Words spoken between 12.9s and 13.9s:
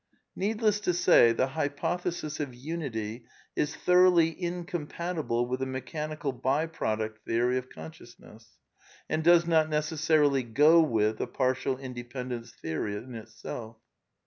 in itself.